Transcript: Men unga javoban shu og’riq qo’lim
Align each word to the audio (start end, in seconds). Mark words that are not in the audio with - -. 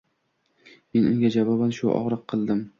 Men 0.95 1.05
unga 1.11 1.31
javoban 1.37 1.77
shu 1.81 1.95
og’riq 2.01 2.29
qo’lim 2.35 2.69